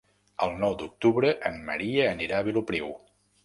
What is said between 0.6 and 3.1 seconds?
nou d'octubre en Maria anirà a Vilopriu.